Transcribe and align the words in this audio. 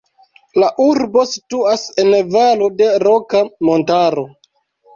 La 0.61 0.69
urbo 0.85 1.25
situas 1.33 1.85
en 2.05 2.11
valo 2.37 2.73
de 2.81 2.89
Roka 3.07 3.45
Montaro. 3.71 4.29